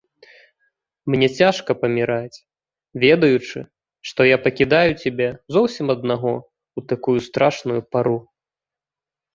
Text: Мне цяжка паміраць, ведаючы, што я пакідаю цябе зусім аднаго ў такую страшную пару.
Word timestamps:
Мне 1.13 1.27
цяжка 1.41 1.71
паміраць, 1.81 2.37
ведаючы, 3.03 3.59
што 4.13 4.21
я 4.29 4.37
пакідаю 4.47 4.91
цябе 5.01 5.29
зусім 5.59 5.85
аднаго 5.97 6.33
ў 6.39 6.79
такую 6.95 7.19
страшную 7.29 7.81
пару. 7.95 8.17